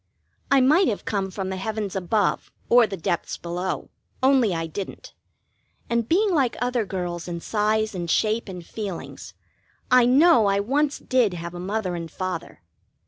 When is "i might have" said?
0.49-1.05